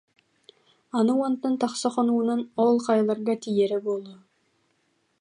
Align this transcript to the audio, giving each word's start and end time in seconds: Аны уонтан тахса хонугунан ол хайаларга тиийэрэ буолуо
Аны 0.97 1.13
уонтан 1.17 1.53
тахса 1.61 1.89
хонугунан 1.93 2.41
ол 2.65 2.75
хайаларга 2.85 3.35
тиийэрэ 3.41 3.77
буолуо 3.85 4.19